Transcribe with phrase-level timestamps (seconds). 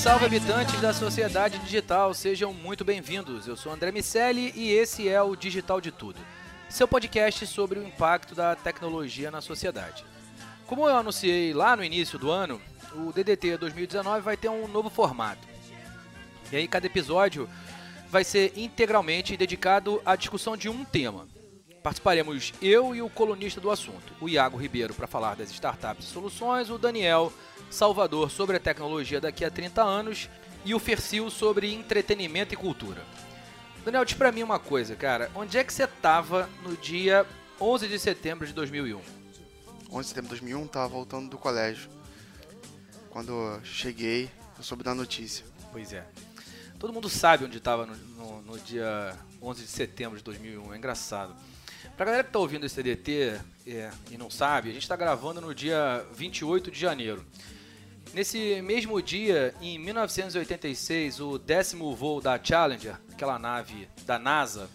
[0.00, 3.46] Salve, habitantes da sociedade digital, sejam muito bem-vindos.
[3.46, 6.18] Eu sou André Miceli e esse é o Digital de Tudo,
[6.70, 10.02] seu podcast sobre o impacto da tecnologia na sociedade.
[10.66, 12.58] Como eu anunciei lá no início do ano,
[12.94, 15.46] o DDT 2019 vai ter um novo formato.
[16.50, 17.46] E aí cada episódio
[18.08, 21.28] vai ser integralmente dedicado à discussão de um tema.
[21.82, 26.10] Participaremos eu e o colunista do assunto, o Iago Ribeiro para falar das startups e
[26.10, 27.30] soluções, o Daniel
[27.70, 30.28] Salvador sobre a tecnologia daqui a 30 anos
[30.64, 33.02] e o Fercil sobre entretenimento e cultura.
[33.84, 35.30] Daniel, diz pra mim uma coisa, cara.
[35.34, 37.24] Onde é que você tava no dia
[37.60, 39.00] 11 de setembro de 2001?
[39.90, 41.88] 11 de setembro de 2001, tava voltando do colégio.
[43.08, 45.44] Quando cheguei, eu soube da notícia.
[45.72, 46.04] Pois é.
[46.78, 50.74] Todo mundo sabe onde estava no, no, no, dia 11 de setembro de 2001.
[50.74, 51.34] É engraçado.
[51.96, 55.40] Pra galera que tá ouvindo esse TDT é, e não sabe, a gente está gravando
[55.40, 57.24] no dia 28 de janeiro.
[58.12, 64.68] Nesse mesmo dia, em 1986, o décimo voo da Challenger, aquela nave da NASA,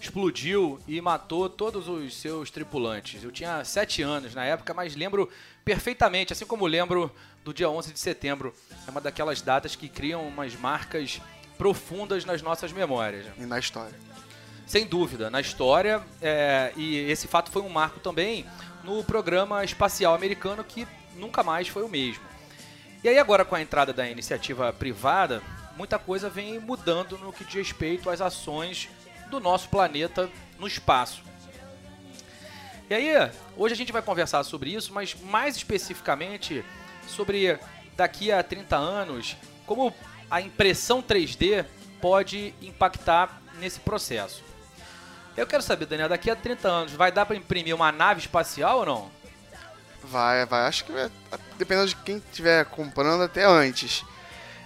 [0.00, 3.24] explodiu e matou todos os seus tripulantes.
[3.24, 5.28] Eu tinha 7 anos na época, mas lembro
[5.64, 7.10] perfeitamente, assim como lembro
[7.44, 8.54] do dia 11 de setembro.
[8.86, 11.20] É uma daquelas datas que criam umas marcas
[11.58, 13.26] profundas nas nossas memórias.
[13.36, 13.98] E na história.
[14.64, 16.00] Sem dúvida, na história.
[16.22, 18.46] É, e esse fato foi um marco também
[18.84, 20.86] no programa espacial americano que
[21.16, 22.35] nunca mais foi o mesmo.
[23.04, 25.42] E aí agora com a entrada da iniciativa privada,
[25.76, 28.88] muita coisa vem mudando no que diz respeito às ações
[29.30, 31.22] do nosso planeta no espaço.
[32.88, 36.64] E aí, hoje a gente vai conversar sobre isso, mas mais especificamente
[37.08, 37.58] sobre
[37.96, 39.36] daqui a 30 anos,
[39.66, 39.92] como
[40.30, 41.64] a impressão 3D
[42.00, 44.44] pode impactar nesse processo.
[45.36, 48.78] Eu quero saber, Daniel, daqui a 30 anos vai dar para imprimir uma nave espacial
[48.78, 49.10] ou não?
[50.10, 50.66] Vai, vai.
[50.66, 51.10] Acho que vai,
[51.58, 54.04] dependendo de quem estiver comprando até antes.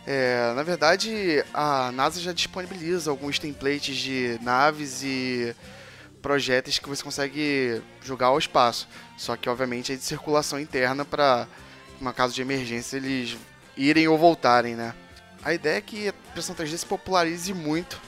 [0.07, 5.55] É, na verdade, a NASA já disponibiliza alguns templates de naves e
[6.21, 8.89] projetos que você consegue jogar ao espaço.
[9.17, 11.47] Só que, obviamente, é de circulação interna para,
[12.01, 13.37] no caso de emergência, eles
[13.77, 14.95] irem ou voltarem, né?
[15.43, 18.01] A ideia é que a impressão 3D se popularize muito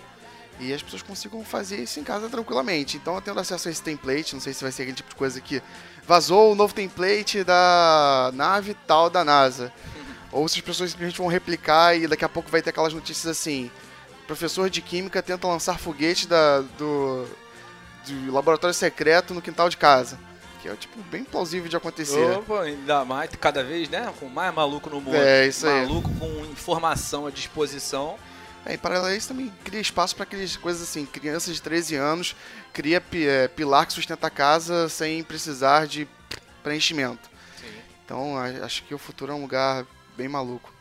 [0.61, 2.97] e as pessoas consigam fazer isso em casa tranquilamente.
[2.97, 5.41] Então, tendo acesso a esse template, não sei se vai ser aquele tipo de coisa
[5.41, 5.63] que
[6.07, 9.73] vazou o novo template da nave tal da NASA.
[10.33, 13.27] Ou se as pessoas simplesmente vão replicar e daqui a pouco vai ter aquelas notícias
[13.27, 13.71] assim:
[14.27, 17.27] professor de química tenta lançar foguete da, do,
[18.07, 20.19] do laboratório secreto no quintal de casa.
[20.63, 22.39] Que é, tipo, bem plausível de acontecer.
[22.39, 24.13] Opa, ainda mais, cada vez, né?
[24.21, 25.17] Com mais maluco no mundo.
[25.17, 25.87] É, isso aí.
[25.87, 28.17] Maluco com informação à disposição.
[28.65, 31.97] É, em paralelo a isso também cria espaço para aquelas coisas assim, crianças de 13
[31.97, 32.37] anos
[32.73, 36.07] cria é, pilar que sustenta a casa sem precisar de
[36.63, 37.29] preenchimento.
[37.61, 37.67] Sim.
[38.05, 39.85] Então acho que o futuro é um lugar
[40.17, 40.73] bem maluco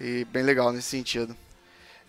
[0.00, 1.36] e bem legal nesse sentido.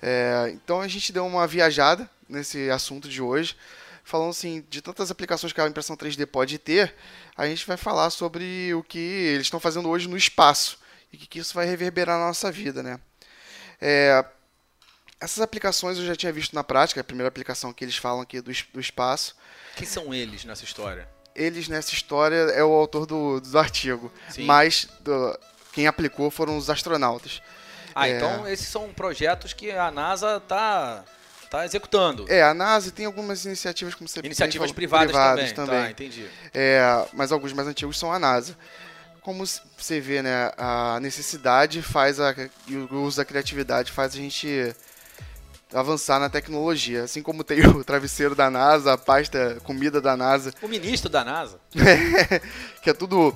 [0.02, 3.56] É, então a gente deu uma viajada nesse assunto de hoje,
[4.04, 6.96] falando assim de tantas aplicações que a impressão 3D pode ter,
[7.38, 10.80] a gente vai falar sobre o que eles estão fazendo hoje no espaço
[11.12, 13.00] e que, que isso vai reverberar na nossa vida, né?
[13.82, 14.26] É,
[15.20, 18.40] essas aplicações eu já tinha visto na prática, a primeira aplicação que eles falam aqui
[18.42, 19.36] do, do espaço.
[19.76, 21.08] Quem são eles nessa história?
[21.36, 24.46] Eles nessa história é o autor do, do artigo, Sim.
[24.46, 25.38] mas do,
[25.74, 27.42] quem aplicou foram os astronautas.
[27.94, 28.16] Ah, é...
[28.16, 31.04] então esses são projetos que a NASA está
[31.50, 32.26] tá executando.
[32.30, 35.84] É, a NASA tem algumas iniciativas, como você Iniciativas falou, privadas, privadas também.
[35.84, 36.30] Tá, entendi.
[36.54, 36.82] É,
[37.14, 38.58] mas alguns mais antigos são a NASA.
[39.22, 42.34] Como você vê, né, a necessidade faz a,
[42.68, 44.74] e o uso da criatividade faz a gente
[45.74, 47.04] avançar na tecnologia.
[47.04, 51.24] Assim como tem o travesseiro da NASA, a pasta comida da NASA, O ministro da
[51.24, 51.60] NASA.
[52.82, 53.36] que é tudo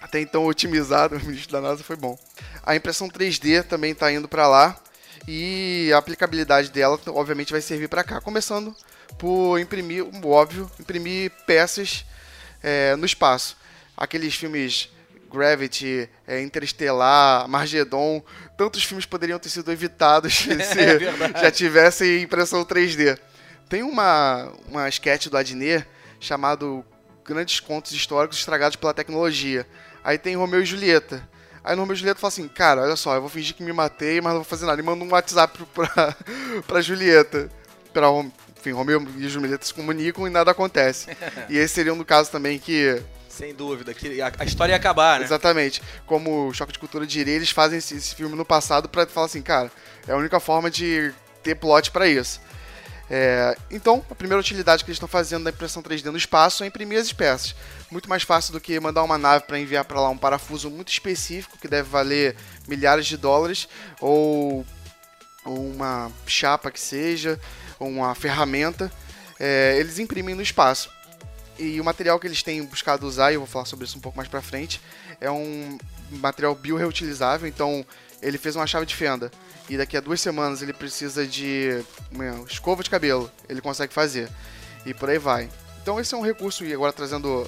[0.00, 2.18] até então otimizado, o ministro da NASA foi bom.
[2.62, 4.78] A impressão 3D também está indo para lá
[5.28, 8.20] e a aplicabilidade dela, obviamente, vai servir para cá.
[8.20, 8.74] Começando
[9.18, 12.04] por imprimir, óbvio, imprimir peças
[12.62, 13.56] é, no espaço.
[13.96, 14.88] Aqueles filmes
[15.30, 18.22] Gravity, é, Interestelar, Margedon,
[18.56, 23.18] tantos filmes poderiam ter sido evitados se É já tivessem impressão 3D.
[23.68, 25.86] Tem uma, uma sketch do Adnet
[26.18, 26.84] chamado
[27.24, 29.64] Grandes Contos Históricos Estragados pela Tecnologia.
[30.02, 31.26] Aí tem Romeu e Julieta.
[31.62, 33.72] Aí no Romeu e Julieta fala assim, cara, olha só, eu vou fingir que me
[33.72, 34.80] matei, mas não vou fazer nada.
[34.80, 36.16] E manda um WhatsApp pra,
[36.66, 37.48] pra Julieta.
[37.92, 38.08] Pra,
[38.58, 41.16] enfim, Romeu e Julieta se comunicam e nada acontece.
[41.48, 43.00] e esse seria um do caso também que
[43.40, 43.94] Sem dúvida.
[43.94, 45.24] Que a, história ia acabar, né?
[45.24, 45.80] Exatamente.
[46.04, 49.26] Como o Choque de Cultura diria, eles fazem esse, esse filme no passado pra falar
[49.26, 49.72] assim, cara,
[50.06, 51.10] é a única forma de
[51.42, 52.38] ter plot pra isso.
[53.08, 56.66] É, então, a primeira utilidade que eles estão fazendo da impressão 3D no espaço é
[56.66, 57.54] imprimir as peças.
[57.90, 60.92] Muito mais fácil do que mandar uma nave para enviar para lá um parafuso muito
[60.92, 62.36] específico que deve valer
[62.68, 63.66] milhares de dólares
[64.02, 64.66] ou,
[65.46, 67.40] ou uma chapa que seja,
[67.78, 68.92] ou uma ferramenta.
[69.40, 70.90] É, eles imprimem no espaço.
[71.60, 74.00] E o material que eles têm buscado usar, e eu vou falar sobre isso um
[74.00, 74.80] pouco mais pra frente,
[75.20, 75.76] é um
[76.10, 77.46] material bioreutilizável.
[77.46, 77.84] Então,
[78.22, 79.30] ele fez uma chave de fenda
[79.68, 84.30] e daqui a duas semanas ele precisa de uma escova de cabelo, ele consegue fazer.
[84.86, 85.50] E por aí vai.
[85.82, 87.46] Então, esse é um recurso, e agora trazendo,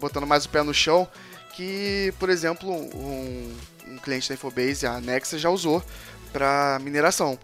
[0.00, 1.08] botando mais o pé no chão,
[1.54, 5.82] que, por exemplo, um, um cliente da Infobase, a Nexa, já usou
[6.32, 7.38] para mineração.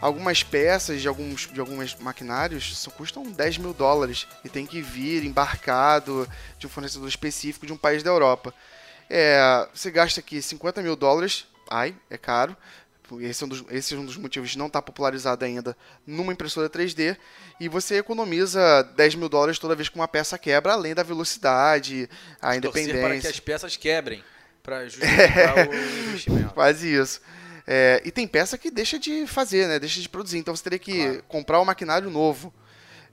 [0.00, 4.80] Algumas peças de alguns de alguns maquinários só custam 10 mil dólares e tem que
[4.80, 6.28] vir embarcado
[6.58, 8.54] de um fornecedor específico de um país da Europa.
[9.10, 12.56] É, você gasta aqui 50 mil dólares, ai, é caro.
[13.20, 15.74] Esse é um dos, esse é um dos motivos de não estar popularizado ainda
[16.06, 17.16] numa impressora 3D.
[17.58, 22.08] E você economiza 10 mil dólares toda vez que uma peça quebra, além da velocidade,
[22.40, 23.30] a Torcer para que independência.
[23.30, 24.22] as peças quebrem.
[24.62, 26.52] Pra justificar o investimento.
[26.52, 27.22] Quase isso.
[27.70, 29.78] É, e tem peça que deixa de fazer, né?
[29.78, 30.38] Deixa de produzir.
[30.38, 31.22] Então você teria que Claro.
[31.28, 32.50] comprar um maquinário novo.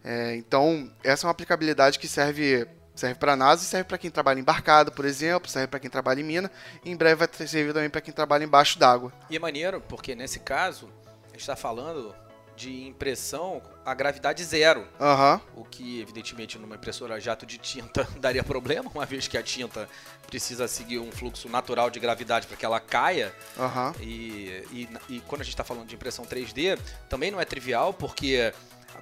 [0.01, 2.65] É, então, essa é uma aplicabilidade que serve
[2.95, 5.89] serve para a NASA e serve para quem trabalha embarcado, por exemplo, serve para quem
[5.89, 6.49] trabalha em mina.
[6.85, 9.11] E em breve vai servir também para quem trabalha embaixo d'água.
[9.29, 10.89] E é maneiro, porque nesse caso,
[11.25, 12.15] a gente está falando
[12.55, 14.87] de impressão a gravidade zero.
[14.99, 15.41] Aham.
[15.55, 19.87] O que, evidentemente, numa impressora jato de tinta daria problema, uma vez que a tinta
[20.27, 23.33] precisa seguir um fluxo natural de gravidade para que ela caia.
[23.57, 23.93] Aham.
[23.99, 26.79] E, e, e quando a gente está falando de impressão 3D,
[27.09, 28.53] também não é trivial, porque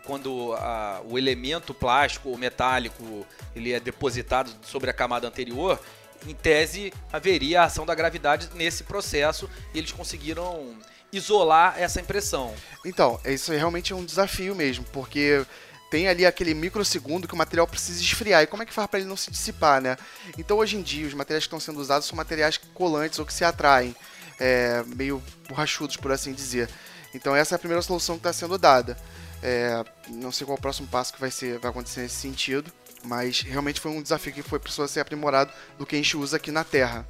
[0.04, 5.80] quando a- o elemento plástico ou metálico ele é depositado sobre a camada anterior,
[6.28, 10.76] em tese haveria a ação da gravidade nesse processo e eles conseguiram
[11.14, 12.54] isolar essa impressão.
[12.84, 15.46] Então, isso realmente é um desafio mesmo, porque
[15.90, 18.42] tem ali aquele microsegundo que o material precisa esfriar.
[18.42, 19.96] E como é que faz para ele não se dissipar, né?
[20.38, 23.34] Então, hoje em dia, os materiais que estão sendo usados são materiais colantes ou que
[23.34, 23.96] se atraem,
[24.40, 26.68] é, meio borrachudos, por assim dizer.
[27.14, 28.98] Então, essa é a primeira solução que está sendo dada.
[29.44, 32.72] É, não sei qual é o próximo passo que vai, ser, vai acontecer nesse sentido,
[33.04, 36.38] mas realmente foi um desafio que foi precisou ser aprimorado do que a gente usa
[36.38, 37.06] aqui na Terra.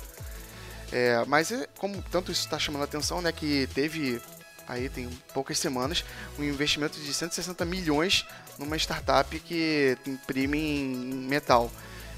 [0.95, 4.21] É, mas é, como tanto isso está chamando a atenção, né, que teve
[4.67, 6.05] aí tem poucas semanas
[6.37, 8.25] um investimento de 160 milhões
[8.59, 10.95] numa startup que imprime em
[11.27, 11.71] metal.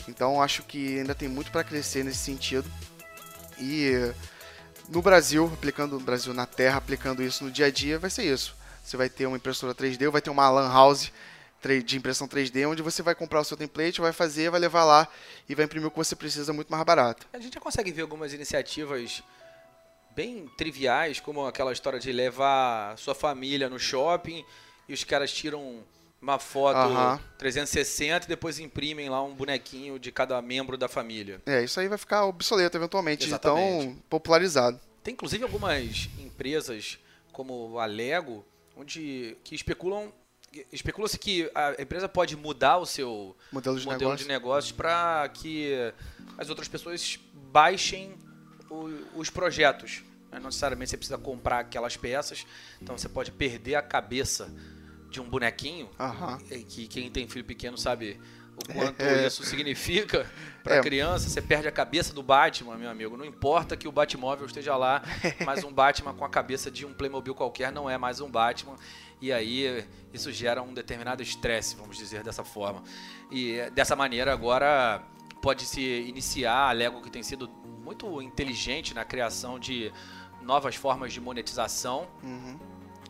[0.10, 2.70] Então acho que ainda tem muito para crescer nesse sentido.
[3.58, 4.12] E
[4.90, 8.26] no Brasil, aplicando no Brasil na Terra, aplicando isso no dia a dia, vai ser
[8.26, 8.54] isso.
[8.84, 11.14] Você vai ter uma impressora 3D, ou vai ter uma LAN house
[11.84, 15.08] de impressão 3D, onde você vai comprar o seu template, vai fazer, vai levar lá
[15.50, 17.28] e vai imprimir o que você precisa muito mais barato.
[17.34, 19.24] A gente já consegue ver algumas iniciativas
[20.16, 24.46] bem triviais, como aquela história de levar sua família no shopping
[24.88, 25.84] e os caras tiram
[26.22, 27.20] uma foto Aham.
[27.38, 31.42] 360 e depois imprimem lá um bonequinho de cada membro da família.
[31.46, 34.02] É, isso aí vai ficar obsoleto eventualmente, de tão Exatamente.
[34.10, 34.80] popularizado.
[35.04, 36.98] Tem inclusive algumas empresas
[37.32, 38.44] como a Lego,
[38.76, 40.12] onde que especulam
[40.72, 44.26] especula-se que a empresa pode mudar o seu Modelo de modelo negócio.
[44.26, 45.72] de negócios para que
[46.38, 47.20] as outras pessoas
[47.52, 48.14] baixem
[48.70, 50.04] o- os projetos.
[50.32, 52.46] Não necessariamente você precisa comprar aquelas peças,
[52.82, 54.54] então você pode perder a cabeça
[55.10, 55.90] de um bonequinho
[56.52, 58.20] é que quem tem filho pequeno sabe
[58.58, 59.28] o quanto É.
[59.28, 60.30] isso significa
[60.62, 60.82] pra É.
[60.82, 61.30] criança.
[61.30, 63.16] Você perde a cabeça do Batman, meu amigo.
[63.16, 65.02] Não importa que o Batmóvel esteja lá,
[65.46, 68.76] mas um Batman com a cabeça de um Playmobil qualquer não é mais um Batman.
[69.26, 72.84] E aí isso gera um determinado estresse, vamos dizer dessa forma.
[73.32, 75.02] E dessa maneira agora
[75.42, 77.50] pode se iniciar a Lego que tem sido
[77.84, 79.92] muito inteligente na criação de
[80.44, 82.60] novas formas de monetização Uhum.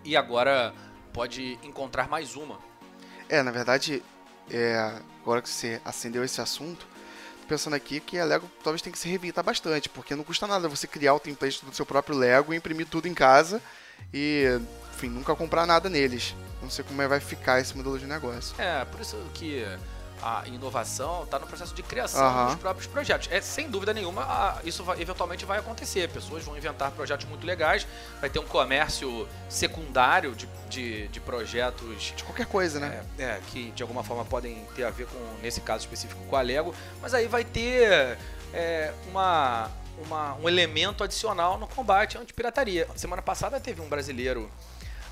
[0.05, 0.74] e agora
[1.12, 2.60] pode encontrar mais uma.
[3.27, 4.01] É, na verdade,
[4.50, 6.88] é, agora que você acendeu esse assunto,
[7.41, 10.48] tô pensando aqui que a Lego talvez tenha que se reinventar bastante, porque não custa
[10.48, 13.62] nada você criar o template do seu próprio Lego e imprimir tudo em casa
[14.14, 14.46] e,
[14.94, 16.36] enfim, nunca comprar nada neles.
[16.62, 18.56] Não sei como é vai ficar esse modelo de negócio.
[18.60, 19.64] É, por isso que
[20.24, 22.46] a inovação está no processo de criação Aham.
[22.48, 23.28] dos próprios projetos.
[23.30, 26.10] É sem dúvida nenhuma, isso vai- eventualmente vai acontecer.
[26.10, 27.86] Pessoas vão inventar projetos muito legais,
[28.20, 33.04] vai ter um comércio secundário de, de, de projetos De qualquer coisa, né?
[33.20, 36.36] é, é, que de alguma forma podem ter a ver com, nesse caso específico, com
[36.36, 38.18] a Lego, mas aí vai ter
[38.54, 39.70] é, uma,
[40.06, 42.88] uma- um elemento adicional no combate anti-pirataria.
[42.96, 44.50] Semana passada teve um brasileiro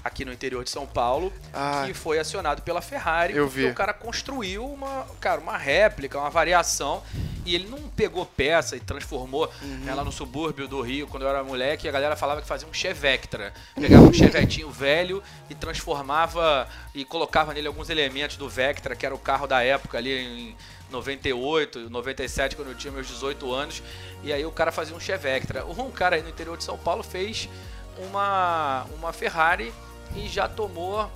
[0.04, 3.68] aqui no interior de São Paulo Ah, que foi acionado pela Ferrari Eu vi.
[3.68, 7.02] o cara construiu uma, cara, uma réplica, uma variação
[7.46, 9.84] e ele não pegou peça e transformou Uhum.
[9.88, 12.74] ela no subúrbio do Rio quando eu era moleque, a galera falava que fazia um
[12.74, 13.54] Chevectra.
[13.76, 19.16] Pegava um chevetinho velho e transformava e colocava nele alguns elementos do Vectra, que era
[19.16, 20.56] o carro da época ali em
[20.94, 23.84] 98, 97, quando eu tinha meus 18 anos.
[24.24, 25.66] E aí o cara fazia um Chevectra.
[25.66, 27.50] Um cara aí no interior de São Paulo fez
[27.98, 29.74] uma, uma Ferrari
[30.16, 31.10] e já tomou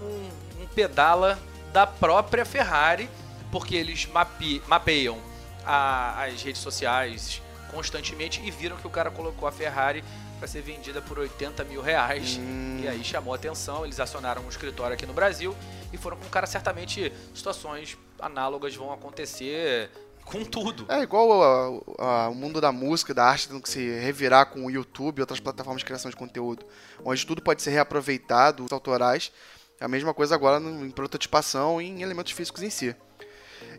[0.00, 1.38] um, um pedala
[1.72, 3.08] da própria Ferrari,
[3.50, 5.18] porque eles mape, mapeiam
[5.64, 10.02] a- as redes sociais constantemente e viram que o cara colocou a Ferrari
[10.38, 12.36] para ser vendida por 80 mil reais.
[12.38, 12.80] Hum.
[12.82, 15.56] E aí chamou a atenção, eles acionaram um escritório aqui no Brasil
[15.92, 16.46] e foram com o cara.
[16.46, 19.90] Certamente situações análogas vão acontecer
[20.24, 20.86] com tudo.
[20.88, 21.82] É igual
[22.30, 25.40] o mundo da música, da arte, tendo que se revirar com o YouTube e outras
[25.40, 26.66] plataformas de criação de conteúdo,
[27.04, 29.32] onde tudo pode ser reaproveitado, os autorais.
[29.80, 32.96] É a mesma coisa agora no- em prototipação e em elementos físicos em si.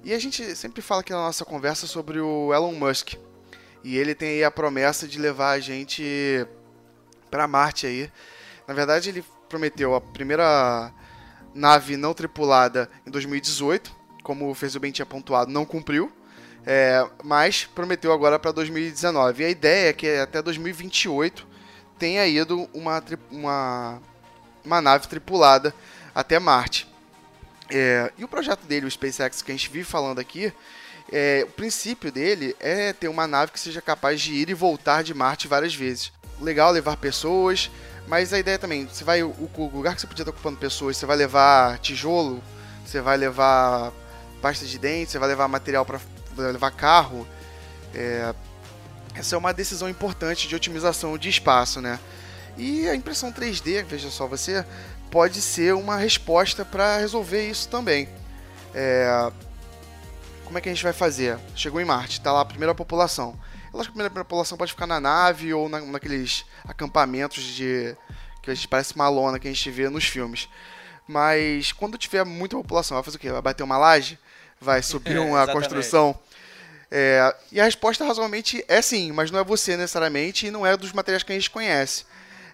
[0.04, 3.16] E a gente sempre fala aqui na nossa conversa sobre o Elon Musk.
[3.84, 6.46] E ele tem aí a promessa de levar a gente
[7.30, 8.12] para Marte aí.
[8.68, 10.94] Na verdade, ele prometeu a primeira
[11.54, 13.96] nave não tripulada em 2018,
[14.28, 16.12] como o Fez o Bem tinha pontuado, não cumpriu.
[16.66, 19.42] É, mas prometeu agora para 2019.
[19.42, 21.48] E a ideia é que até 2028
[21.98, 24.02] tenha ido uma, uma,
[24.66, 25.74] uma nave tripulada
[26.14, 26.86] até Marte.
[27.70, 30.52] É, e o projeto dele, o SpaceX, que a gente vive falando aqui,
[31.10, 35.04] é, o princípio dele é ter uma nave que seja capaz de ir e voltar
[35.04, 36.12] de Marte várias vezes.
[36.42, 37.72] Legal levar pessoas,
[38.10, 40.98] mas a ideia também, você vai o, o lugar que você podia estar ocupando pessoas,
[40.98, 42.44] você vai levar tijolo,
[42.86, 43.94] você vai levar
[44.42, 46.00] pasta de dente, você vai levar material para
[46.36, 47.28] levar carro.
[47.94, 48.34] É,
[49.16, 52.00] essa é uma decisão importante de otimização de espaço, né?
[52.58, 54.66] E a impressão 3D, veja só você,
[55.12, 58.10] pode ser uma resposta para resolver isso também.
[58.74, 59.32] É,
[60.44, 61.38] como é que a gente vai fazer?
[61.56, 63.38] Chegou em Marte, tá lá a primeira população.
[63.74, 67.96] Eu acho que a primeira população pode ficar na nave ou na, naqueles acampamentos de
[68.42, 70.48] que a gente parece uma lona que a gente vê nos filmes.
[71.08, 73.32] Mas quando tiver muita população, vai fazer o quê?
[73.32, 74.18] Vai bater uma laje?
[74.60, 76.18] Vai subir É, construção?
[76.90, 80.76] É, e a resposta razoavelmente é sim, mas não é você necessariamente e não é
[80.78, 82.06] dos materiais que a gente conhece.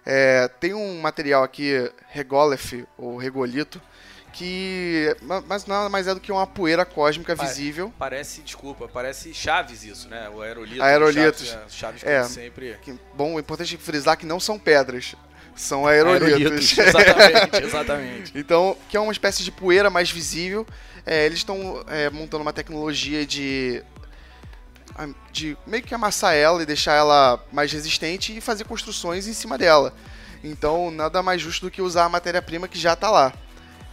[0.04, 3.80] É, tem um material aqui, regolith ou regolito,
[4.32, 7.92] que ma- mas nada mais é do que uma poeira cósmica Pa- visível.
[7.98, 10.28] Parece, desculpa, parece Chaves isso, né?
[10.28, 10.82] O aerolito.
[10.82, 11.46] Aerolitos.
[11.46, 12.24] Chaves, é, Chaves É.
[12.24, 12.76] sempre.
[12.82, 15.14] Que, bom, é importante frisar que não são pedras,
[15.54, 16.76] são aerolitos.
[16.78, 18.32] exatamente, exatamente.
[18.34, 20.66] Então, que é uma espécie de poeira mais visível.
[21.06, 23.82] É, eles estão é, montando uma tecnologia de,
[25.32, 29.58] de meio que amassar ela e deixar ela mais resistente e fazer construções em cima
[29.58, 29.92] dela.
[30.42, 33.32] Então, nada mais justo do que usar a matéria-prima que já está lá.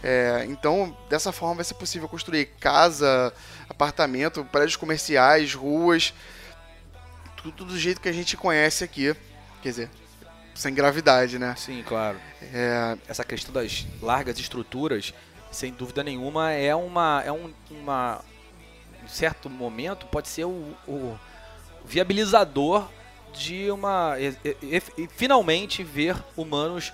[0.02, 3.32] É, então, dessa forma vai ser possível construir casa,
[3.68, 6.12] apartamento, prédios comerciais, ruas,
[7.36, 9.14] tudo do jeito que a gente conhece aqui.
[9.62, 9.90] Quer dizer,
[10.54, 11.54] sem gravidade, né?
[11.56, 12.18] Sim, claro.
[12.52, 15.12] É, Essa questão das largas estruturas,
[15.50, 17.22] sem dúvida nenhuma, é uma.
[17.24, 18.20] É um, uma
[19.04, 21.18] em certo momento, pode ser o, o
[21.84, 22.88] viabilizador
[23.32, 24.14] de uma.
[24.18, 26.92] E, e- e finalmente ver humanos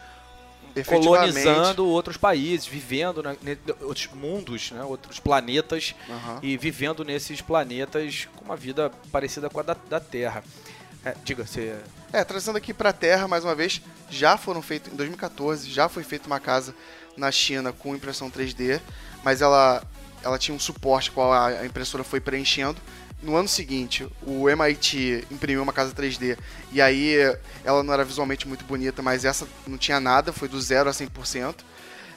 [0.87, 6.39] colonizando outros países, vivendo na, ne- outros mundos, né, outros planetas Aham.
[6.43, 10.43] e vivendo nesses planetas com uma vida parecida com a da, da Terra.
[11.05, 11.77] É, diga, você.
[12.13, 16.03] É, trazendo aqui pra Terra mais uma vez, já foram feitos em 2014, já foi
[16.03, 16.75] feita uma casa
[17.17, 18.81] na China com impressão 3D,
[19.23, 19.83] mas ela
[20.23, 22.81] ela tinha um suporte qual a impressora foi preenchendo.
[23.23, 26.39] No ano seguinte, o MIT imprimiu uma casa 3D
[26.73, 27.17] e aí
[27.65, 30.93] ela não era visualmente muito bonita, mas essa não tinha nada, foi do zero a
[30.93, 31.57] 100%.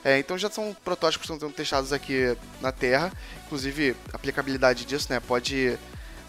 [0.03, 3.11] É, então já são protótipos que estão sendo testados aqui na Terra.
[3.45, 5.77] Inclusive, a aplicabilidade disso né, pode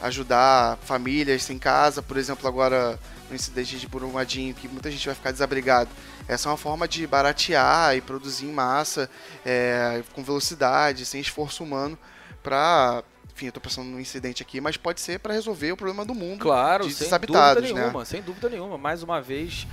[0.03, 2.99] ajudar famílias sem casa, por exemplo, agora
[3.31, 5.89] no incidente de Brumadinho, que muita gente vai ficar desabrigado.
[6.29, 9.09] Essa é uma forma de baratear e produzir em massa,
[9.45, 11.97] é, com velocidade, sem esforço humano,
[12.43, 13.03] para
[13.35, 16.15] enfim, eu estou pensando num incidente aqui, mas pode ser para resolver o problema do
[16.15, 17.87] mundo claro, de sem desabitados, dúvida né?
[17.87, 18.77] nenhuma, sem dúvida nenhuma.
[18.77, 19.67] Mais uma vez,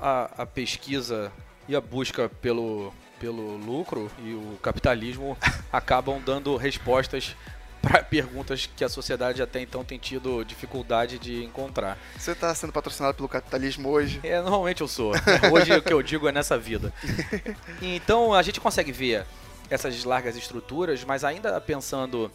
[0.00, 1.32] a, a pesquisa
[1.68, 5.36] e a busca pelo, pelo lucro e o capitalismo
[5.72, 7.34] acabam dando respostas
[7.82, 11.98] para perguntas que a sociedade até então tem tido dificuldade de encontrar.
[12.16, 14.20] Você está sendo patrocinado pelo capitalismo hoje?
[14.22, 15.12] É, normalmente eu sou.
[15.52, 16.92] Hoje o que eu digo é nessa vida.
[17.82, 19.26] Então a gente consegue ver
[19.68, 22.30] essas largas estruturas, mas ainda pensando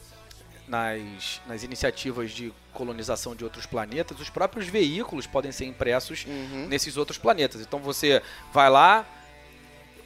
[0.67, 6.67] nas, nas iniciativas de colonização de outros planetas, os próprios veículos podem ser impressos Uhum.
[6.67, 7.61] nesses outros planetas.
[7.61, 8.21] Então você
[8.53, 9.05] vai lá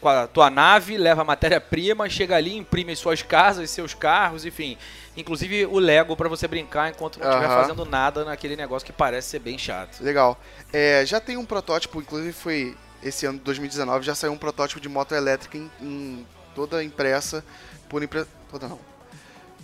[0.01, 4.77] com a tua nave, leva a matéria-prima, chega ali, imprime suas casas, seus carros, enfim.
[5.15, 9.29] Inclusive o Lego para você brincar enquanto não estiver fazendo nada naquele negócio que parece
[9.29, 10.01] ser bem chato.
[10.01, 10.39] Legal.
[10.73, 14.79] É, já tem um protótipo, inclusive foi esse ano de 2019, já saiu um protótipo
[14.79, 17.43] de moto elétrica em, em toda impressa
[17.87, 18.25] por impre...
[18.49, 18.79] toda não.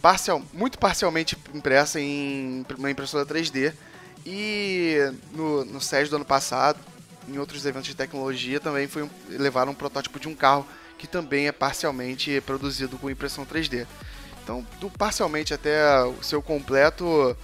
[0.02, 3.74] Parcial, muito parcialmente impressa em uma impressora 3D.
[4.26, 4.98] E
[5.32, 6.78] no, no SES do ano passado,
[7.28, 10.66] em outros eventos de tecnologia, também foi um, levaram um protótipo de um carro
[10.98, 13.86] que também é parcialmente produzido com impressão 3D.
[14.44, 17.36] Então, do parcialmente até o seu completo,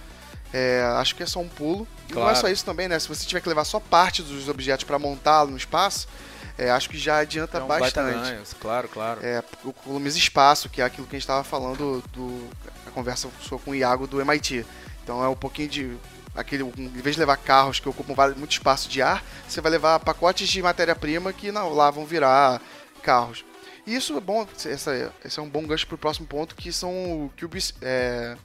[0.52, 1.86] é, acho que é só um pulo.
[2.08, 2.38] E não é Claro.
[2.38, 2.98] só isso também, né?
[2.98, 6.08] Se você tiver que levar só parte dos objetos para montá-lo no espaço,
[6.56, 8.30] é, acho que já adianta baita bastante.
[8.30, 9.20] ganho, claro, claro.
[9.22, 12.48] É, economiza espaço, que é aquilo que a gente estava falando do
[12.86, 14.64] a conversa sua com o Iago do MIT.
[15.02, 15.96] Então é um pouquinho de
[16.34, 20.00] aquele, em vez de levar carros que ocupam muito espaço de ar, você vai levar
[20.00, 22.60] pacotes de matéria-prima que não, lá vão virar
[23.02, 23.44] carros.
[23.86, 26.72] E isso é bom, essa, esse é um bom gancho para o próximo ponto, que
[26.72, 28.36] são o Cubis, é,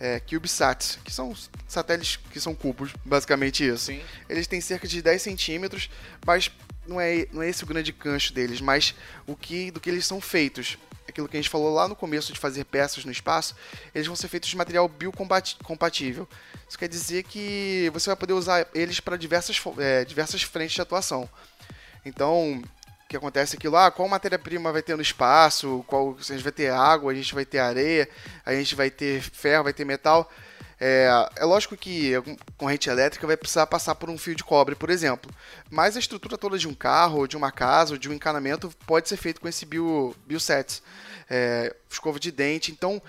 [0.00, 1.34] é, CubeSats, que são
[1.66, 3.86] satélites que são cubos, basicamente isso.
[3.86, 4.00] Sim.
[4.28, 5.90] Eles têm cerca de 10 centímetros,
[6.24, 6.50] mas
[6.86, 8.94] não é, não é esse o grande gancho deles, mas
[9.26, 10.78] o que do que eles são feitos.
[11.08, 13.56] Aquilo que a gente falou lá no começo de fazer peças no espaço,
[13.94, 16.28] eles vão ser feitos de material biocompatível.
[16.68, 20.82] Isso quer dizer que você vai poder usar eles para diversas, é, diversas frentes de
[20.82, 21.28] atuação.
[22.04, 22.62] Então,
[23.04, 26.42] o que acontece é aquilo, ah, qual matéria-prima vai ter no espaço, qual, a gente
[26.42, 28.06] vai ter água, a gente vai ter areia,
[28.44, 30.30] a gente vai ter ferro, vai ter metal.
[30.80, 32.22] É, é lógico que a
[32.56, 35.30] corrente elétrica vai precisar passar por um fio de cobre, por exemplo.
[35.70, 39.16] Mas a estrutura toda de um carro, de uma casa, de um encanamento pode ser
[39.16, 40.14] feito com esse bio.
[41.30, 42.70] É, escova de dente.
[42.70, 43.02] Então,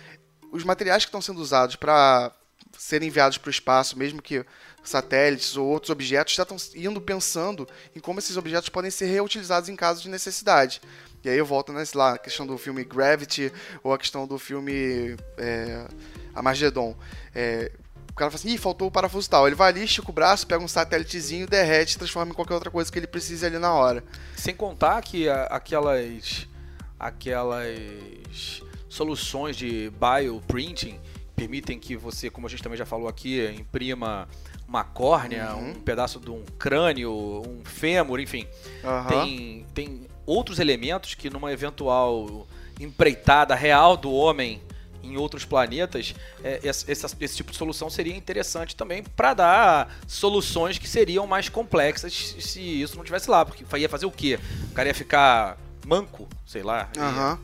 [0.52, 2.32] os materiais que estão sendo usados para
[2.78, 4.46] serem enviados para o espaço, mesmo que
[4.84, 9.70] satélites ou outros objetos, já estão indo pensando em como esses objetos podem ser reutilizados
[9.70, 10.82] em caso de necessidade.
[11.24, 13.52] E aí eu volto nesse lá, a questão do filme Gravity
[13.84, 15.86] ou a questão do filme é,
[16.34, 16.96] Armageddon.
[17.36, 17.72] É,
[18.10, 19.46] o cara fala assim, ih, faltou o parafuso tal.
[19.48, 22.72] Ele vai ali, estica o braço, pega um satélitezinho, derrete e transforma em qualquer outra
[22.72, 24.04] coisa que ele precise ali na hora.
[24.36, 26.48] Sem contar que a- aquelas
[26.98, 31.00] aquelas soluções de bioprinting
[31.36, 34.28] permitem que você, como a gente também já falou aqui, imprima
[34.68, 35.70] uma córnea, Uhum.
[35.70, 38.46] um pedaço de um crânio, um fêmur, enfim.
[38.84, 39.08] Aham.
[39.08, 42.48] Tem, tem outros elementos que numa eventual
[42.80, 44.62] empreitada real do homem
[45.02, 46.14] em outros planetas,
[46.44, 51.50] é, esse, esse tipo de solução seria interessante também para dar soluções que seriam mais
[51.50, 54.38] complexas se isso não tivesse lá, porque ia fazer o quê?
[54.70, 57.40] O cara ia ficar manco, sei lá, ia- Aham.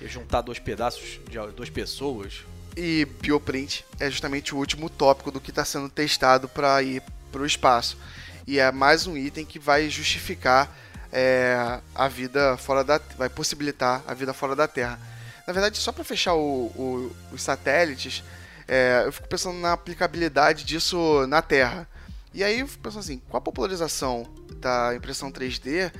[0.00, 2.40] ia, juntar dois pedaços de duas pessoas.
[2.76, 7.42] E bioprint é justamente o último tópico do que está sendo testado para ir para
[7.42, 7.96] o espaço.
[8.46, 10.74] E é mais um item que vai justificar
[11.16, 14.98] é, a vida fora da vai possibilitar a vida fora da Terra.
[15.46, 18.24] Na verdade, só para fechar o- o- os satélites,
[18.66, 21.88] é, eu fico pensando na aplicabilidade disso na Terra.
[22.32, 25.92] E aí eu fico pensando assim, com a popularização da impressão 3D,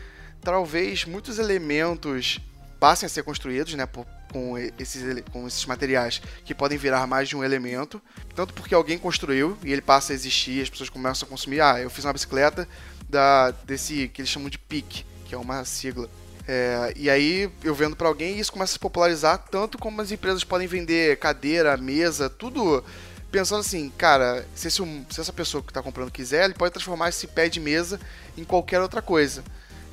[0.43, 2.41] talvez muitos elementos
[2.81, 7.29] passem a ser construídos, né, por- com esses, com esses materiais que podem virar mais
[7.29, 8.03] de um elemento,
[8.35, 11.61] tanto porque alguém construiu e ele passa a existir, as pessoas começam a consumir.
[11.61, 12.67] Ah, eu fiz uma bicicleta
[13.15, 16.11] da desse que eles chamam de PIC, que é uma sigla.
[16.47, 20.03] É, e aí eu vendo para alguém e isso começa a se popularizar tanto como
[20.03, 22.85] as empresas podem vender cadeira, mesa, tudo
[23.31, 27.09] pensando assim, cara, se, esse, se essa pessoa que está comprando quiser, ele pode transformar
[27.09, 27.99] esse pé de mesa
[28.37, 29.43] em qualquer outra coisa.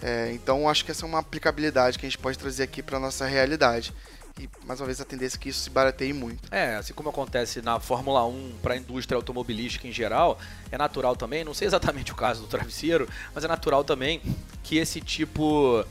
[0.01, 2.99] É, então acho que essa é uma aplicabilidade que a gente pode trazer aqui para
[2.99, 3.93] nossa realidade.
[4.39, 6.53] E mais uma vez a tendência é que isso se barateie muito.
[6.53, 10.39] É, assim como acontece na Fórmula 1 para a indústria automobilística em geral,
[10.71, 14.21] é natural também, não sei exatamente o caso do travesseiro, mas é natural também
[14.63, 15.85] que esse tipo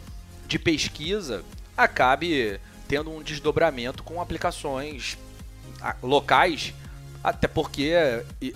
[0.46, 1.44] de pesquisa
[1.76, 5.16] acabe tendo um desdobramento com aplicações
[6.02, 6.74] locais,
[7.22, 7.92] até porque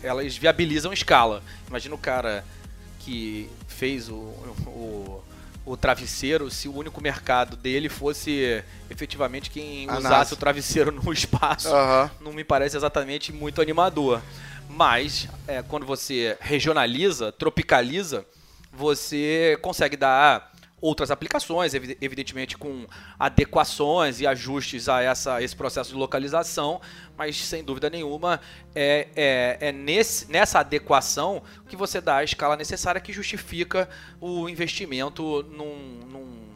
[0.03, 1.43] elas viabilizam escala.
[1.69, 2.45] Imagina o cara
[3.01, 5.23] que fez o, o,
[5.67, 10.35] o travesseiro se o único mercado dele fosse efetivamente quem A usasse NASA.
[10.35, 11.69] o travesseiro no espaço.
[12.21, 14.21] Não me parece exatamente muito animador.
[14.69, 18.25] Mas é, quando você regionaliza, tropicaliza,
[18.73, 20.53] você consegue dar
[20.85, 22.87] outras aplicações, evi- evidentemente com
[23.19, 26.79] adequações e ajustes a essa, esse processo de localização,
[27.17, 28.39] mas sem dúvida nenhuma
[28.75, 33.89] é, é, é nesse, nessa adequação que você dá a escala necessária que justifica
[34.21, 36.49] o investimento num- num-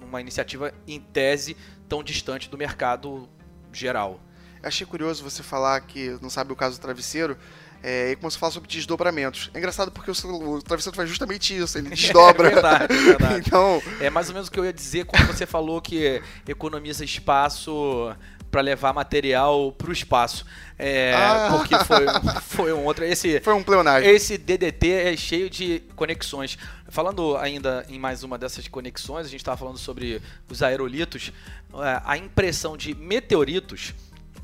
[0.00, 1.56] numa iniciativa em tese
[1.88, 3.28] tão distante do mercado
[3.72, 4.20] geral.
[4.66, 7.36] Achei curioso você falar que não sabe o caso do travesseiro.
[7.82, 9.50] É, e como você fala sobre desdobramentos.
[9.54, 10.14] É engraçado porque o,
[10.54, 12.48] o travesseiro faz justamente isso, ele desdobra.
[12.48, 13.44] É verdade, é verdade.
[13.46, 17.04] então, É mais ou menos o que eu ia dizer quando você falou que economiza
[17.04, 18.12] espaço
[18.50, 20.44] para levar material para o espaço.
[20.78, 21.48] É, Ah.
[21.56, 22.06] Porque foi,
[22.42, 23.04] foi um outro.
[23.04, 24.08] Esse, foi um pleonagem.
[24.10, 26.58] esse DDT é cheio de conexões.
[26.88, 31.32] Falando ainda em mais uma dessas conexões, a gente estava falando sobre os aerolitos.
[31.74, 33.94] é, A impressão de meteoritos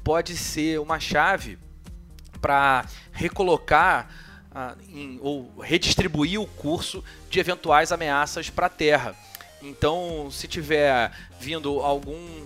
[0.04, 1.58] pode ser uma chave
[2.40, 4.08] para recolocar
[4.54, 9.16] ah, em- ou redistribuir o curso de eventuais ameaças para a Terra.
[9.62, 11.10] Então, se tiver
[11.40, 12.42] vindo algum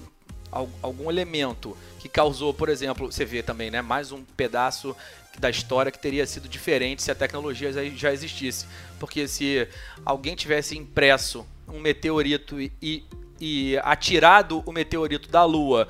[0.53, 4.95] al- algum elemento que causou, por exemplo, você vê também, né, mais um pedaço
[5.39, 8.67] da história que teria sido diferente se a tecnologia já- já existisse.
[9.01, 9.67] Porque se
[10.05, 13.05] alguém tivesse impresso um meteorito e, e-
[13.41, 15.89] e atirado o meteorito da Lua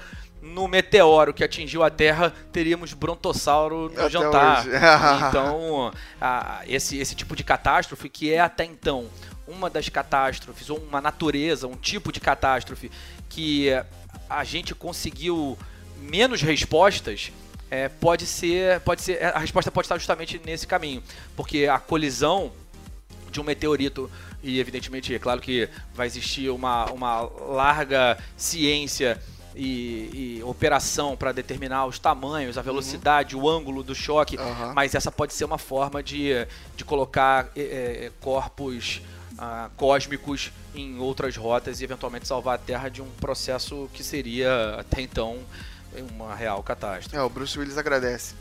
[0.52, 4.64] no meteoro que atingiu a Terra, teríamos brontossauro no Até jantar.
[5.28, 9.06] então, a- esse, esse tipo de catástrofe que é até então
[9.46, 12.90] uma das catástrofes, ou uma natureza, um tipo de catástrofe
[13.28, 13.68] que
[14.28, 15.56] a gente conseguiu
[16.00, 17.30] menos respostas,
[17.70, 21.02] é, pode ser, pode ser, a resposta pode estar justamente nesse caminho,
[21.36, 22.52] porque a colisão
[23.30, 24.10] de um meteorito
[24.42, 29.20] e evidentemente é claro que vai existir uma, uma larga ciência
[29.56, 34.74] e, e operação para determinar os tamanhos, a velocidade, o ângulo do choque, Aham.
[34.74, 39.00] mas essa pode ser uma forma de, de colocar é, é, corpos
[39.38, 44.76] ah, cósmicos em outras rotas e eventualmente salvar a Terra de um processo que seria
[44.78, 45.38] até então
[46.14, 47.16] uma real catástrofe.
[47.16, 48.34] É, o Bruce Willis agradece.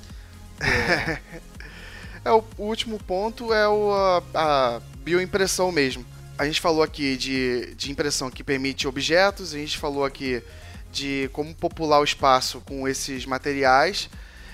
[2.23, 6.05] É, o, o último ponto é o, a, a bioimpressão mesmo.
[6.37, 10.43] A gente falou aqui de, de impressão que permite objetos, a gente falou aqui
[10.95, 14.09] de como popular o espaço com esses materiais.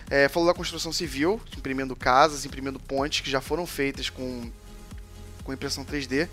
[0.10, 4.52] É, falou da construção civil, imprimindo casas, imprimindo pontes que já foram feitas com,
[5.44, 6.28] com impressão 3D.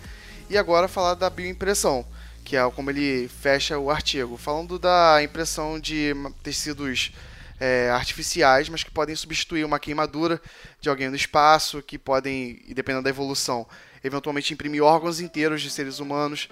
[0.49, 2.03] E agora falar da bioimpressão,
[2.43, 4.35] que é como ele fecha o artigo.
[4.35, 7.11] Falando da impressão de tecidos
[7.59, 10.41] é, artificiais, mas que podem substituir uma queimadura
[10.81, 13.67] de alguém no espaço, que podem, dependendo da evolução,
[14.03, 16.49] eventualmente imprimir órgãos inteiros de seres humanos,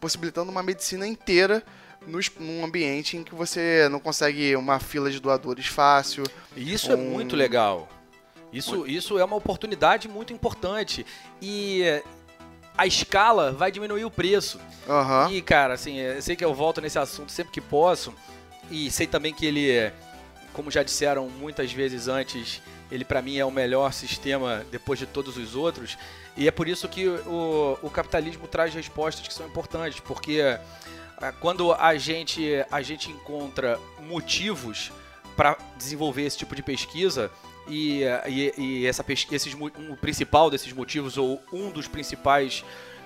[0.00, 1.62] possibilitando uma medicina inteira
[2.06, 6.24] num ambiente em que você não consegue uma fila de doadores fácil.
[6.56, 7.88] Isso é Um- muito legal.
[8.52, 11.06] Isso, isso é uma oportunidade muito importante.
[11.40, 12.02] E eh,
[12.76, 14.60] a escala vai diminuir o preço.
[14.88, 15.30] Aham.
[15.32, 18.12] E, cara, assim, eu sei que eu volto nesse assunto sempre que posso.
[18.70, 19.90] E sei também que ele,
[20.52, 22.60] como já disseram muitas vezes antes,
[22.90, 25.96] ele para mim é o melhor sistema depois de todos os outros.
[26.36, 30.58] E é por isso que o, o capitalismo traz respostas que são importantes, porque
[31.30, 34.90] quando a gente, a gente encontra motivos
[35.36, 37.30] para desenvolver esse tipo de pesquisa,
[37.68, 42.64] e, e, e essa pesquisa, esses, um, o principal desses motivos, ou um dos principais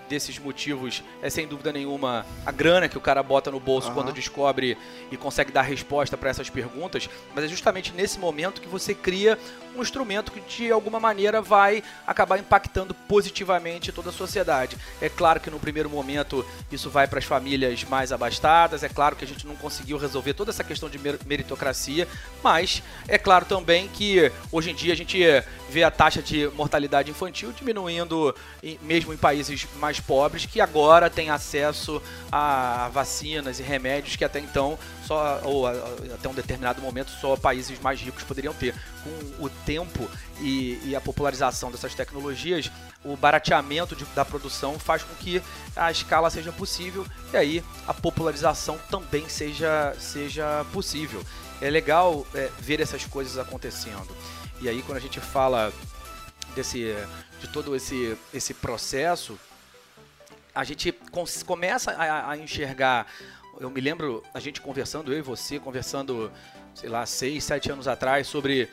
[0.08, 3.94] desses motivos, é sem dúvida nenhuma a grana que o cara bota no bolso Aham.
[3.94, 4.76] quando descobre
[5.10, 9.38] e consegue dar resposta para essas perguntas, mas é justamente nesse momento que você cria
[9.76, 14.76] um instrumento que de alguma maneira vai acabar impactando positivamente toda a sociedade.
[15.02, 19.16] É claro que no primeiro momento isso vai para as famílias mais abastadas, é claro
[19.16, 22.08] que a gente não conseguiu resolver toda essa questão de mer- meritocracia,
[22.42, 25.18] mas é claro também que hoje em dia a gente
[25.68, 28.34] vê a taxa de mortalidade infantil diminuindo,
[28.80, 34.24] mesmo em países mais mais pobres que agora têm acesso a vacinas e remédios que
[34.24, 38.74] até então só ou até um determinado momento só países mais ricos poderiam ter.
[39.02, 40.08] Com o tempo
[40.40, 42.70] e, e a popularização dessas tecnologias,
[43.04, 45.40] o barateamento de, da produção faz com que
[45.74, 51.22] a escala seja possível e aí a popularização também seja, seja possível.
[51.60, 54.08] É legal é, ver essas coisas acontecendo.
[54.60, 55.72] E aí quando a gente fala
[56.54, 56.94] desse
[57.40, 59.38] de todo esse, esse processo,
[60.56, 60.90] a gente
[61.44, 63.06] começa a, a enxergar.
[63.60, 66.32] Eu me lembro a gente conversando, eu e você, conversando,
[66.74, 68.70] sei lá, seis, sete anos atrás, sobre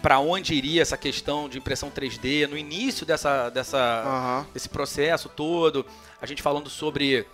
[0.00, 4.52] para onde iria essa questão de impressão 3D no início dessa, dessa, uhum.
[4.52, 5.84] desse processo todo.
[6.22, 7.26] A gente falando sobre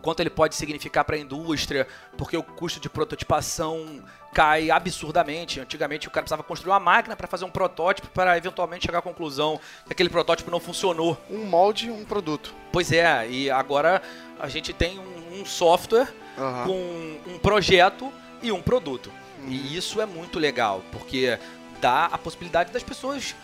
[0.00, 1.86] quanto ele pode significar para a indústria,
[2.18, 5.60] porque o custo de prototipação cai absurdamente.
[5.60, 9.02] Antigamente o cara precisava construir uma máquina para fazer um protótipo para eventualmente chegar à
[9.02, 11.16] conclusão que aquele protótipo não funcionou.
[11.30, 12.54] Um molde, um produto.
[12.72, 14.02] Pois é, e agora
[14.40, 16.64] a gente tem um, um software uhum.
[16.64, 19.12] com um projeto e um produto.
[19.42, 19.50] Uhum.
[19.50, 21.38] E isso é muito legal, porque
[21.80, 23.34] dá a possibilidade das pessoas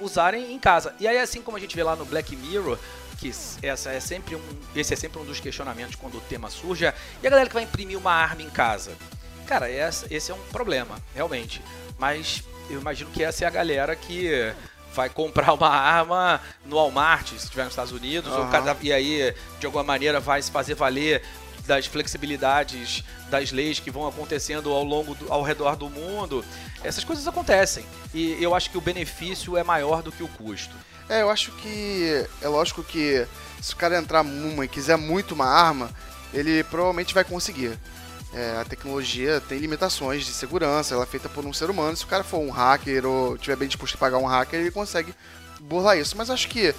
[0.00, 0.94] usarem em casa.
[0.98, 2.78] E aí, assim como a gente vê lá no Black Mirror,
[3.18, 3.30] que
[3.62, 4.42] essa é sempre um,
[4.74, 6.84] esse é sempre um dos questionamentos quando o tema surge.
[7.22, 8.92] E a galera que vai imprimir uma arma em casa?
[9.46, 11.62] Cara, essa, esse é um problema, realmente.
[11.98, 14.52] Mas eu imagino que essa é a galera que
[14.94, 18.50] vai comprar uma arma no Walmart, se estiver nos Estados Unidos, uhum.
[18.50, 21.22] cada, e aí, de alguma maneira, vai se fazer valer
[21.66, 26.44] das flexibilidades das leis que vão acontecendo ao longo do, ao redor do mundo.
[26.82, 27.84] Essas coisas acontecem.
[28.12, 30.74] E eu acho que o benefício é maior do que o custo.
[31.08, 33.26] É, eu acho que é lógico que
[33.60, 35.90] se o cara entrar numa e quiser muito uma arma,
[36.32, 37.78] ele provavelmente vai conseguir.
[38.34, 41.96] É, a tecnologia tem limitações de segurança, ela é feita por um ser humano.
[41.96, 44.72] Se o cara for um hacker ou tiver bem disposto a pagar um hacker, ele
[44.72, 45.14] consegue
[45.60, 46.16] burlar isso.
[46.16, 46.74] Mas acho que,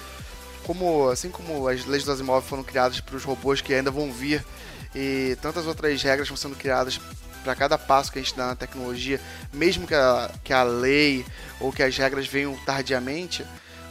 [0.64, 4.12] como assim como as leis do Asimov foram criadas para os robôs que ainda vão
[4.12, 4.44] vir
[4.94, 7.00] e tantas outras regras vão sendo criadas
[7.42, 9.20] para cada passo que a gente dá na tecnologia,
[9.52, 11.24] mesmo que a, que a lei
[11.60, 13.46] ou que as regras venham tardiamente,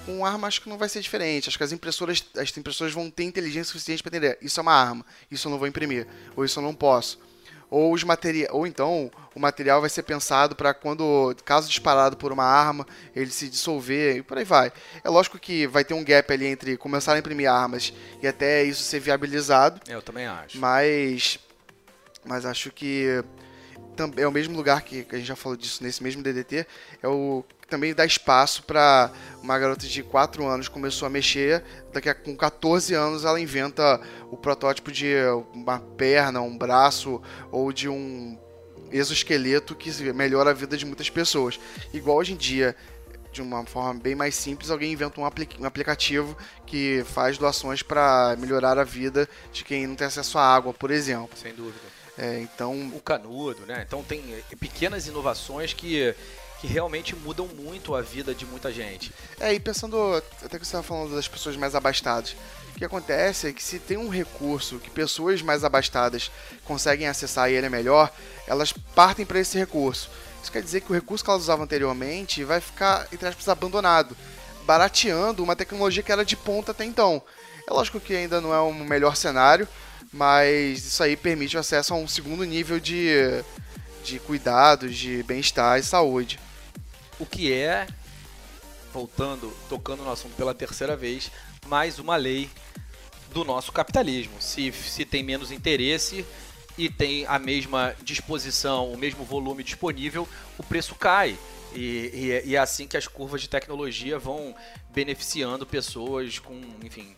[0.06, 1.48] com arma acho que não vai ser diferente.
[1.48, 4.38] Acho que as impressoras, as impressoras vão ter inteligência suficiente para entender.
[4.40, 7.18] Isso é uma arma, isso eu não vou imprimir, ou isso eu não posso.
[7.70, 12.32] Ou os materiais, ou então o material vai ser pensado para quando, caso disparado por
[12.32, 14.72] uma arma, ele se dissolver e por aí vai.
[15.04, 18.64] É lógico que vai ter um gap ali entre começar a imprimir armas e até
[18.64, 19.82] isso ser viabilizado.
[19.88, 20.58] Eu também acho.
[20.58, 21.40] Mas
[22.26, 23.24] mas acho que
[24.18, 26.66] é o mesmo lugar que, a gente já falou disso nesse mesmo DDT,
[27.02, 32.08] é o também dá espaço para uma garota de 4 anos começou a mexer, daqui
[32.08, 35.16] a com 14 anos ela inventa o protótipo de
[35.52, 37.20] uma perna, um braço
[37.52, 38.38] ou de um
[38.92, 41.60] exoesqueleto que melhora a vida de muitas pessoas.
[41.92, 42.76] Igual hoje em dia,
[43.32, 47.82] de uma forma bem mais simples, alguém inventa um, apli um aplicativo que faz doações
[47.82, 51.36] para melhorar a vida de quem não tem acesso à água, por exemplo.
[51.36, 52.05] Sem dúvida.
[52.18, 53.84] É, então o canudo, né?
[53.86, 54.22] Então tem
[54.60, 56.16] pequenas inovações que
[56.60, 59.12] que realmente mudam muito a vida de muita gente.
[59.40, 62.36] É, e pensando, até que você estava falando das pessoas mais abastadas,
[62.74, 66.32] o que acontece é que se tem um recurso que pessoas mais abastadas
[66.64, 68.12] conseguem acessar e ele é melhor,
[68.48, 70.10] elas partem para esse recurso.
[70.42, 74.16] Isso quer dizer que o recurso que elas usavam anteriormente vai ficar, entre aspas, abandonado,
[74.66, 77.22] barateando uma tecnologia que era de ponta até então.
[77.68, 79.68] É lógico que ainda não é um melhor cenário,
[80.16, 83.10] mas isso aí permite o acesso a um segundo nível de,
[84.02, 86.40] de cuidados, de bem-estar e saúde.
[87.20, 87.86] O que é,
[88.94, 91.30] voltando, tocando no assunto pela terceira vez,
[91.68, 92.50] mais uma lei
[93.34, 94.42] do nosso capitalismo.
[94.42, 96.26] Se, se tem menos interesse
[96.78, 100.26] e tem a mesma disposição, o mesmo volume disponível,
[100.58, 101.38] o preço cai.
[101.74, 104.56] E, e, e, é assim que as curvas de tecnologia vão
[104.94, 107.14] beneficiando pessoas com, enfim,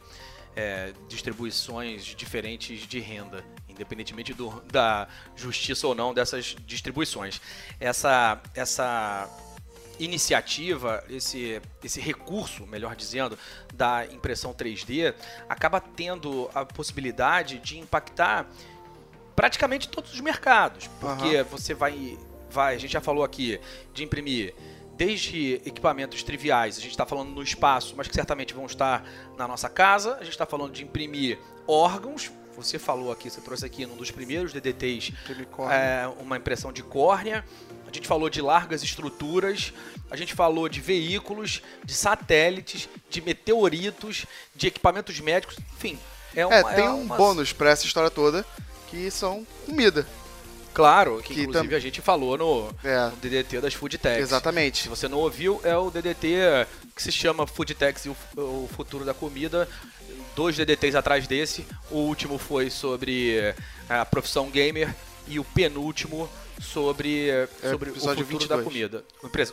[0.57, 7.39] é, distribuições diferentes de renda, independentemente do, da justiça ou não dessas distribuições.
[7.79, 9.29] Essa, essa
[9.99, 13.37] iniciativa, esse, esse recurso, melhor dizendo,
[13.71, 15.13] da impressão 3D,
[15.47, 18.49] acaba tendo a possibilidade de impactar
[19.35, 20.87] praticamente todos os mercados.
[20.99, 21.43] Porque uhum.
[21.43, 22.17] você vai,
[22.49, 22.73] vai.
[22.73, 23.61] A gente já falou aqui
[23.93, 24.55] de imprimir
[24.97, 29.05] desde equipamentos triviais, a gente está falando no espaço, mas que certamente vão estar
[29.37, 30.15] na nossa casa.
[30.15, 32.31] A gente está falando de imprimir órgãos.
[32.55, 35.13] Você falou aqui, você trouxe aqui num dos primeiros DDTs
[35.69, 37.45] é, uma impressão de córnea
[37.87, 39.73] a gente falou de largas estruturas,
[40.11, 45.97] a gente falou de veículos, de satélites, de meteoritos, de equipamentos médicos, enfim.
[46.35, 47.15] É, uma, é tem é um uma...
[47.15, 48.45] bônus para essa história toda,
[48.89, 50.05] que são comida.
[50.77, 51.75] Claro, que, que inclusive tam...
[51.75, 53.09] a gente falou no, é.
[53.09, 54.19] no, DDT das Food Techs.
[54.19, 54.83] Exatamente.
[54.83, 58.69] Se você não ouviu, é o DDT que se chama Food Techs e o, o
[58.75, 59.67] futuro da comida,
[60.35, 61.65] dois DDTs atrás desse.
[61.89, 63.55] O último foi sobre
[63.89, 64.93] a profissão gamer
[65.27, 68.47] e o penúltimo sobre, é, sobre o futuro 22.
[68.47, 69.05] da comida.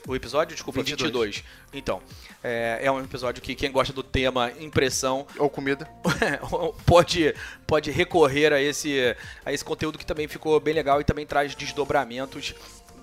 [0.06, 1.36] O episódio, desculpa, 22.
[1.36, 1.44] 22.
[1.72, 2.02] Então,
[2.42, 5.26] é, é, um episódio que quem gosta do tema impressão...
[5.38, 5.88] Ou comida.
[6.86, 7.34] pode,
[7.66, 11.54] pode recorrer a esse, a esse conteúdo que também ficou bem legal e também traz
[11.54, 12.54] desdobramentos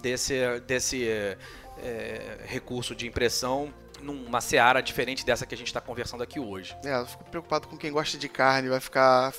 [0.02, 6.24] desse, desse é, recurso de impressão numa seara diferente dessa que a gente está conversando
[6.24, 6.76] aqui hoje.
[6.84, 9.34] É, eu fico preocupado com quem gosta de carne, vai ficar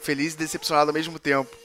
[0.00, 1.63] feliz e decepcionado ao mesmo tempo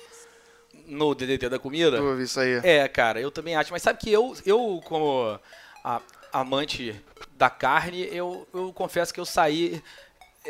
[0.90, 2.00] no DDT da comida.
[2.22, 2.60] isso aí.
[2.64, 3.72] É, cara, eu também acho.
[3.72, 5.40] Mas sabe que eu, eu como
[5.84, 6.02] a,
[6.34, 6.96] amante
[7.38, 9.82] da carne, eu, eu confesso que eu saí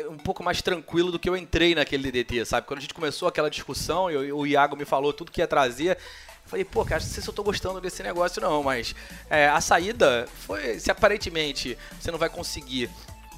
[0.08, 2.66] um pouco mais tranquilo do que eu entrei naquele DDT, sabe?
[2.66, 5.98] Quando a gente começou aquela discussão, eu, o Iago me falou tudo que ia trazer.
[6.46, 8.94] Falei, pô, cara, não sei se eu tô gostando desse negócio, não, mas
[9.28, 10.80] é, a saída foi.
[10.80, 12.90] Se aparentemente você não vai conseguir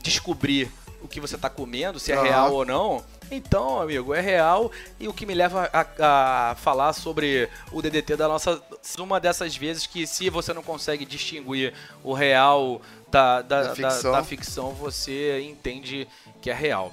[0.03, 0.71] descobrir
[1.03, 3.05] o que você está comendo, se é real ou não.
[3.31, 8.17] Então, amigo, é real e o que me leva a, a, falar sobre o DDT
[8.17, 8.63] da nossa.
[8.99, 14.13] Uma dessas vezes que, se você não consegue distinguir o real da, da, da, ficção.
[14.13, 14.71] da ficção.
[14.73, 16.07] você entende
[16.41, 16.93] que é real.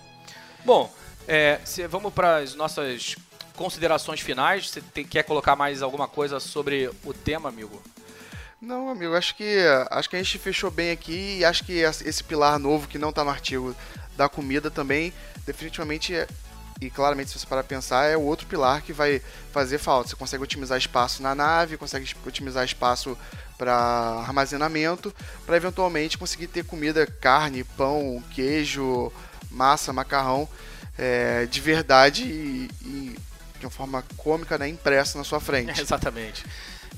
[0.65, 0.91] Bom,
[1.27, 3.15] é, se, vamos para as nossas
[3.59, 4.69] considerações finais.
[4.69, 7.81] Você tem, quer colocar mais alguma coisa sobre o tema, amigo?
[8.61, 9.57] Não, amigo, acho que
[9.89, 13.09] acho que a gente fechou bem aqui e acho que esse pilar novo que não
[13.09, 13.73] está no artigo
[14.17, 15.13] da comida também,
[15.45, 16.13] definitivamente,
[16.81, 19.21] e claramente se você parar pensar, é o outro pilar que vai
[19.53, 20.09] fazer falta.
[20.09, 23.17] Você consegue otimizar espaço na nave, consegue otimizar espaço
[23.57, 23.73] para
[24.27, 25.13] armazenamento,
[25.45, 29.09] para eventualmente conseguir ter comida, carne, pão, queijo,
[29.49, 30.49] massa, macarrão
[30.97, 33.15] é, de verdade e, e,
[33.59, 35.79] de uma forma cômica, né, impressa na sua frente.
[35.79, 36.45] É, exatamente.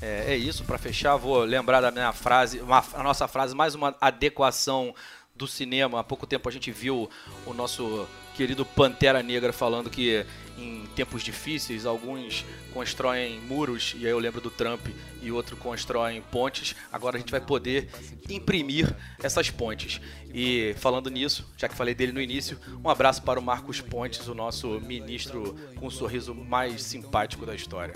[0.00, 3.74] É, é isso, para fechar, vou lembrar da minha frase, uma, a nossa frase, mais
[3.74, 4.94] uma adequação
[5.34, 6.00] do cinema.
[6.00, 7.08] Há pouco tempo a gente viu
[7.46, 10.24] o nosso querido Pantera Negra falando que
[10.58, 14.86] em tempos difíceis alguns constroem muros, e aí eu lembro do Trump,
[15.20, 16.74] e outro constroem pontes.
[16.92, 17.88] Agora a gente vai poder
[18.28, 20.00] imprimir essas pontes.
[20.32, 24.26] E falando nisso, já que falei dele no início, um abraço para o Marcos Pontes,
[24.28, 27.94] o nosso ministro com o sorriso mais simpático da história.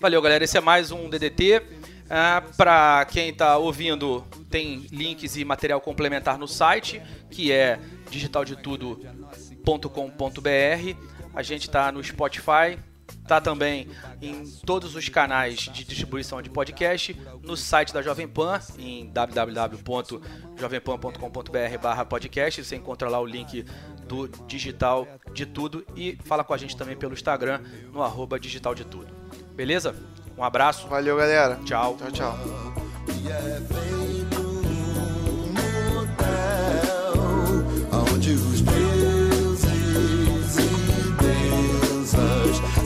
[0.00, 0.42] Valeu, galera.
[0.42, 1.62] Esse é mais um DDT.
[2.12, 7.78] Ah, para quem está ouvindo, tem links e material complementar no site, que é
[8.10, 10.96] digitaldetudo.com.br.
[11.32, 12.76] A gente está no Spotify,
[13.22, 13.86] está também
[14.20, 22.06] em todos os canais de distribuição de podcast, no site da Jovem Pan, em www.jovempan.com.br
[22.08, 22.64] podcast.
[22.64, 23.64] Você encontra lá o link
[24.08, 27.60] do Digital de Tudo e fala com a gente também pelo Instagram,
[27.92, 29.14] no arroba Digital de Tudo.
[29.54, 29.94] Beleza?
[30.36, 30.88] Um abraço.
[30.88, 31.58] Valeu, galera.
[31.64, 31.96] Tchau.
[31.96, 32.60] Tchau, tchau.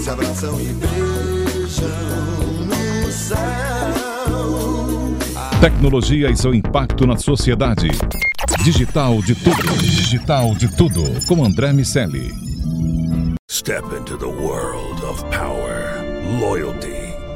[0.05, 1.89] se abraçam e beijam
[2.67, 3.39] no céu.
[5.63, 7.89] Tecnologia e seu impacto na sociedade.
[8.63, 9.79] Digital de tudo.
[9.79, 11.03] Digital de tudo.
[11.27, 12.31] Com André Miceli.
[13.51, 16.03] Step into the world of power,
[16.39, 16.94] loyalty